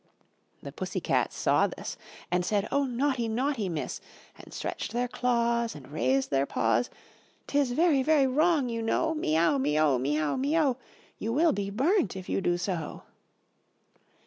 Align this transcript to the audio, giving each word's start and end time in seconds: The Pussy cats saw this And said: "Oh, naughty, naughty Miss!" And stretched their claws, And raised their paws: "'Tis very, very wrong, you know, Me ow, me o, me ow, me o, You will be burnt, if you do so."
The 0.63 0.71
Pussy 0.71 0.99
cats 0.99 1.37
saw 1.37 1.67
this 1.67 1.95
And 2.31 2.43
said: 2.43 2.67
"Oh, 2.71 2.85
naughty, 2.85 3.27
naughty 3.27 3.69
Miss!" 3.69 4.01
And 4.35 4.51
stretched 4.51 4.93
their 4.93 5.07
claws, 5.07 5.75
And 5.75 5.91
raised 5.91 6.31
their 6.31 6.47
paws: 6.47 6.89
"'Tis 7.45 7.73
very, 7.73 8.01
very 8.01 8.25
wrong, 8.25 8.67
you 8.67 8.81
know, 8.81 9.13
Me 9.13 9.37
ow, 9.37 9.59
me 9.59 9.79
o, 9.79 9.99
me 9.99 10.17
ow, 10.19 10.37
me 10.37 10.59
o, 10.59 10.77
You 11.19 11.31
will 11.31 11.51
be 11.51 11.69
burnt, 11.69 12.15
if 12.15 12.27
you 12.27 12.41
do 12.41 12.57
so." 12.57 13.03